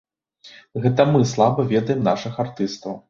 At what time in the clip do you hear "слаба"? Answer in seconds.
1.33-1.67